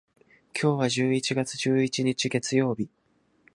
[0.59, 2.89] 今日は十一月十一日、月曜日。